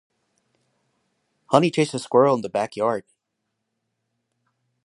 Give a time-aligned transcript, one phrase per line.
[1.51, 3.03] Honey chased a squirrel in the backyard.